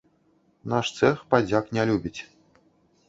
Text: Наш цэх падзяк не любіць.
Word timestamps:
Наш 0.71 0.87
цэх 0.99 1.21
падзяк 1.33 1.71
не 1.79 1.83
любіць. 1.91 2.19